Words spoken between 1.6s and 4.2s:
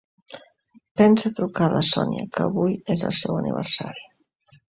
a la Sònia, que avui és el seu aniversari.